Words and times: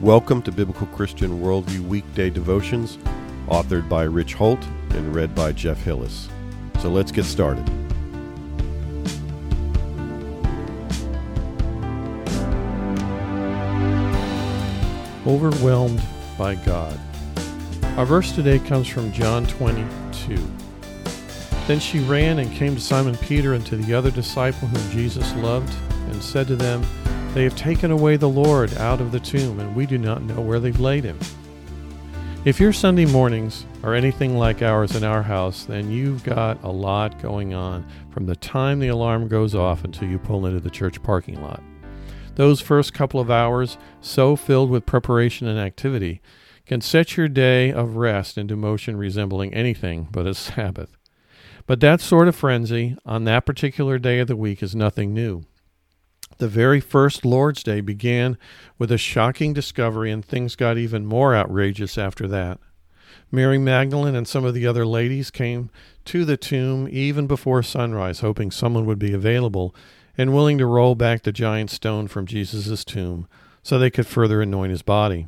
Welcome 0.00 0.42
to 0.42 0.50
Biblical 0.50 0.88
Christian 0.88 1.40
Worldview 1.40 1.86
Weekday 1.86 2.28
Devotions, 2.28 2.98
authored 3.46 3.88
by 3.88 4.02
Rich 4.02 4.34
Holt 4.34 4.58
and 4.90 5.14
read 5.14 5.36
by 5.36 5.52
Jeff 5.52 5.80
Hillis. 5.84 6.28
So 6.82 6.90
let's 6.90 7.12
get 7.12 7.24
started. 7.24 7.64
Overwhelmed 15.24 16.02
by 16.36 16.56
God. 16.56 16.98
Our 17.96 18.04
verse 18.04 18.32
today 18.32 18.58
comes 18.58 18.88
from 18.88 19.12
John 19.12 19.46
22. 19.46 20.36
Then 21.68 21.78
she 21.78 22.00
ran 22.00 22.40
and 22.40 22.52
came 22.52 22.74
to 22.74 22.80
Simon 22.80 23.16
Peter 23.18 23.54
and 23.54 23.64
to 23.66 23.76
the 23.76 23.94
other 23.94 24.10
disciple 24.10 24.66
whom 24.66 24.90
Jesus 24.90 25.32
loved, 25.36 25.72
and 26.10 26.20
said 26.20 26.48
to 26.48 26.56
them, 26.56 26.84
they 27.34 27.42
have 27.42 27.56
taken 27.56 27.90
away 27.90 28.16
the 28.16 28.28
Lord 28.28 28.72
out 28.78 29.00
of 29.00 29.10
the 29.10 29.18
tomb, 29.18 29.58
and 29.58 29.74
we 29.74 29.86
do 29.86 29.98
not 29.98 30.22
know 30.22 30.40
where 30.40 30.60
they've 30.60 30.78
laid 30.78 31.02
him. 31.02 31.18
If 32.44 32.60
your 32.60 32.72
Sunday 32.72 33.06
mornings 33.06 33.66
are 33.82 33.92
anything 33.92 34.38
like 34.38 34.62
ours 34.62 34.94
in 34.94 35.02
our 35.02 35.22
house, 35.22 35.64
then 35.64 35.90
you've 35.90 36.22
got 36.22 36.62
a 36.62 36.70
lot 36.70 37.20
going 37.20 37.52
on 37.52 37.86
from 38.10 38.26
the 38.26 38.36
time 38.36 38.78
the 38.78 38.88
alarm 38.88 39.26
goes 39.26 39.54
off 39.54 39.82
until 39.82 40.08
you 40.08 40.18
pull 40.18 40.46
into 40.46 40.60
the 40.60 40.70
church 40.70 41.02
parking 41.02 41.42
lot. 41.42 41.62
Those 42.36 42.60
first 42.60 42.94
couple 42.94 43.18
of 43.18 43.30
hours, 43.30 43.78
so 44.00 44.36
filled 44.36 44.70
with 44.70 44.86
preparation 44.86 45.48
and 45.48 45.58
activity, 45.58 46.20
can 46.66 46.80
set 46.80 47.16
your 47.16 47.28
day 47.28 47.72
of 47.72 47.96
rest 47.96 48.38
into 48.38 48.56
motion 48.56 48.96
resembling 48.96 49.52
anything 49.52 50.06
but 50.12 50.26
a 50.26 50.34
Sabbath. 50.34 50.96
But 51.66 51.80
that 51.80 52.00
sort 52.00 52.28
of 52.28 52.36
frenzy 52.36 52.96
on 53.04 53.24
that 53.24 53.46
particular 53.46 53.98
day 53.98 54.20
of 54.20 54.28
the 54.28 54.36
week 54.36 54.62
is 54.62 54.76
nothing 54.76 55.14
new. 55.14 55.44
The 56.38 56.48
very 56.48 56.80
first 56.80 57.24
Lord's 57.24 57.62
Day 57.62 57.80
began 57.80 58.36
with 58.78 58.90
a 58.90 58.98
shocking 58.98 59.52
discovery, 59.52 60.10
and 60.10 60.24
things 60.24 60.56
got 60.56 60.78
even 60.78 61.06
more 61.06 61.34
outrageous 61.34 61.96
after 61.96 62.26
that. 62.28 62.58
Mary 63.30 63.58
Magdalene 63.58 64.14
and 64.14 64.28
some 64.28 64.44
of 64.44 64.54
the 64.54 64.66
other 64.66 64.86
ladies 64.86 65.30
came 65.30 65.70
to 66.04 66.24
the 66.24 66.36
tomb 66.36 66.88
even 66.90 67.26
before 67.26 67.62
sunrise, 67.62 68.20
hoping 68.20 68.50
someone 68.50 68.86
would 68.86 68.98
be 68.98 69.12
available 69.12 69.74
and 70.16 70.32
willing 70.32 70.58
to 70.58 70.66
roll 70.66 70.94
back 70.94 71.22
the 71.22 71.32
giant 71.32 71.70
stone 71.70 72.06
from 72.06 72.26
Jesus' 72.26 72.84
tomb 72.84 73.26
so 73.62 73.78
they 73.78 73.90
could 73.90 74.06
further 74.06 74.42
anoint 74.42 74.70
his 74.70 74.82
body. 74.82 75.26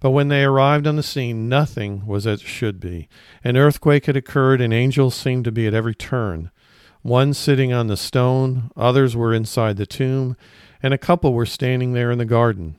But 0.00 0.10
when 0.10 0.28
they 0.28 0.44
arrived 0.44 0.86
on 0.86 0.96
the 0.96 1.02
scene, 1.02 1.48
nothing 1.48 2.06
was 2.06 2.26
as 2.26 2.40
it 2.40 2.46
should 2.46 2.80
be. 2.80 3.08
An 3.44 3.58
earthquake 3.58 4.06
had 4.06 4.16
occurred, 4.16 4.62
and 4.62 4.72
angels 4.72 5.14
seemed 5.14 5.44
to 5.44 5.52
be 5.52 5.66
at 5.66 5.74
every 5.74 5.94
turn 5.94 6.50
one 7.02 7.32
sitting 7.32 7.72
on 7.72 7.86
the 7.86 7.96
stone, 7.96 8.70
others 8.76 9.16
were 9.16 9.32
inside 9.32 9.76
the 9.76 9.86
tomb, 9.86 10.36
and 10.82 10.92
a 10.92 10.98
couple 10.98 11.32
were 11.32 11.46
standing 11.46 11.92
there 11.92 12.10
in 12.10 12.18
the 12.18 12.24
garden. 12.24 12.76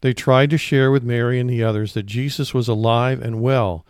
They 0.00 0.12
tried 0.12 0.50
to 0.50 0.58
share 0.58 0.90
with 0.90 1.02
Mary 1.02 1.40
and 1.40 1.50
the 1.50 1.64
others 1.64 1.94
that 1.94 2.04
Jesus 2.04 2.54
was 2.54 2.68
alive 2.68 3.20
and 3.20 3.40
well, 3.40 3.84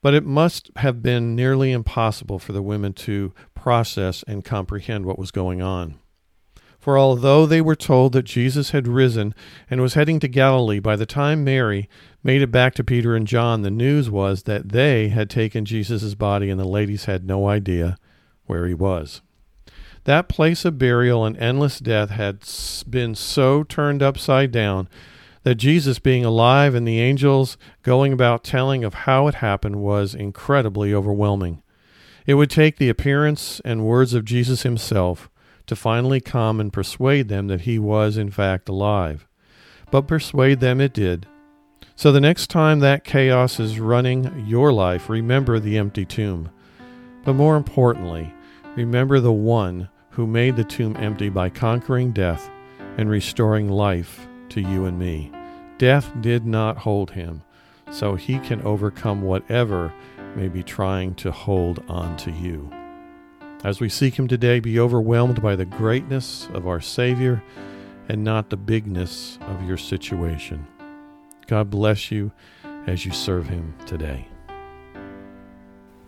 but 0.00 0.14
it 0.14 0.24
must 0.24 0.70
have 0.76 1.02
been 1.02 1.34
nearly 1.34 1.72
impossible 1.72 2.38
for 2.38 2.52
the 2.52 2.62
women 2.62 2.92
to 2.92 3.32
process 3.54 4.22
and 4.26 4.44
comprehend 4.44 5.06
what 5.06 5.18
was 5.18 5.30
going 5.30 5.60
on. 5.60 5.96
For 6.78 6.98
although 6.98 7.46
they 7.46 7.62
were 7.62 7.76
told 7.76 8.12
that 8.12 8.24
Jesus 8.24 8.70
had 8.70 8.86
risen 8.86 9.34
and 9.70 9.80
was 9.80 9.94
heading 9.94 10.20
to 10.20 10.28
Galilee, 10.28 10.80
by 10.80 10.96
the 10.96 11.06
time 11.06 11.42
Mary 11.42 11.88
made 12.22 12.42
it 12.42 12.50
back 12.50 12.74
to 12.74 12.84
Peter 12.84 13.16
and 13.16 13.26
John, 13.26 13.62
the 13.62 13.70
news 13.70 14.10
was 14.10 14.42
that 14.42 14.70
they 14.70 15.08
had 15.08 15.30
taken 15.30 15.64
Jesus' 15.64 16.14
body 16.14 16.50
and 16.50 16.60
the 16.60 16.66
ladies 16.66 17.06
had 17.06 17.24
no 17.24 17.48
idea 17.48 17.96
where 18.46 18.66
he 18.66 18.74
was. 18.74 19.22
That 20.04 20.28
place 20.28 20.64
of 20.64 20.78
burial 20.78 21.24
and 21.24 21.36
endless 21.38 21.78
death 21.78 22.10
had 22.10 22.40
been 22.88 23.14
so 23.14 23.62
turned 23.62 24.02
upside 24.02 24.52
down 24.52 24.88
that 25.44 25.54
Jesus 25.56 25.98
being 25.98 26.24
alive 26.24 26.74
and 26.74 26.86
the 26.86 27.00
angels 27.00 27.56
going 27.82 28.12
about 28.12 28.44
telling 28.44 28.84
of 28.84 28.94
how 28.94 29.28
it 29.28 29.36
happened 29.36 29.76
was 29.76 30.14
incredibly 30.14 30.92
overwhelming. 30.92 31.62
It 32.26 32.34
would 32.34 32.50
take 32.50 32.76
the 32.76 32.88
appearance 32.88 33.60
and 33.64 33.84
words 33.84 34.14
of 34.14 34.24
Jesus 34.24 34.62
himself 34.62 35.30
to 35.66 35.76
finally 35.76 36.20
come 36.20 36.60
and 36.60 36.72
persuade 36.72 37.28
them 37.28 37.46
that 37.48 37.62
he 37.62 37.78
was 37.78 38.16
in 38.16 38.30
fact 38.30 38.68
alive. 38.68 39.26
But 39.90 40.08
persuade 40.08 40.60
them 40.60 40.80
it 40.80 40.92
did. 40.92 41.26
So 41.96 42.10
the 42.10 42.20
next 42.20 42.48
time 42.48 42.80
that 42.80 43.04
chaos 43.04 43.60
is 43.60 43.78
running 43.78 44.44
your 44.46 44.72
life, 44.72 45.08
remember 45.08 45.60
the 45.60 45.78
empty 45.78 46.04
tomb. 46.04 46.50
But 47.24 47.34
more 47.34 47.56
importantly, 47.56 48.32
remember 48.76 49.20
the 49.20 49.32
one 49.32 49.88
who 50.10 50.26
made 50.26 50.56
the 50.56 50.64
tomb 50.64 50.96
empty 50.96 51.28
by 51.28 51.48
conquering 51.48 52.12
death 52.12 52.50
and 52.96 53.08
restoring 53.10 53.68
life 53.68 54.26
to 54.50 54.60
you 54.60 54.84
and 54.84 54.98
me. 54.98 55.32
Death 55.78 56.12
did 56.20 56.46
not 56.46 56.78
hold 56.78 57.10
him, 57.10 57.42
so 57.90 58.14
he 58.14 58.38
can 58.38 58.62
overcome 58.62 59.22
whatever 59.22 59.92
may 60.36 60.48
be 60.48 60.62
trying 60.62 61.14
to 61.16 61.32
hold 61.32 61.82
on 61.88 62.16
to 62.18 62.30
you. 62.30 62.70
As 63.64 63.80
we 63.80 63.88
seek 63.88 64.18
him 64.18 64.28
today, 64.28 64.60
be 64.60 64.78
overwhelmed 64.78 65.42
by 65.42 65.56
the 65.56 65.64
greatness 65.64 66.48
of 66.52 66.68
our 66.68 66.80
Savior 66.80 67.42
and 68.08 68.22
not 68.22 68.50
the 68.50 68.56
bigness 68.56 69.38
of 69.42 69.66
your 69.66 69.78
situation. 69.78 70.66
God 71.46 71.70
bless 71.70 72.10
you 72.10 72.30
as 72.86 73.06
you 73.06 73.12
serve 73.12 73.48
him 73.48 73.74
today. 73.86 74.28